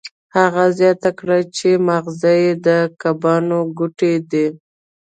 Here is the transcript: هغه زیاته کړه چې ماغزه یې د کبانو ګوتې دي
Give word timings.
هغه 0.37 0.63
زیاته 0.79 1.09
کړه 1.19 1.37
چې 1.55 1.69
ماغزه 1.87 2.31
یې 2.43 2.53
د 2.67 2.67
کبانو 3.01 3.59
ګوتې 3.77 4.13
دي 4.31 4.47